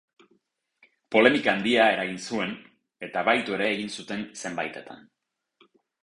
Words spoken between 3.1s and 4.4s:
bahitu ere egin zuten